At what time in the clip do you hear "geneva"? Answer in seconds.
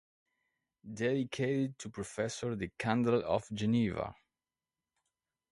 3.53-4.15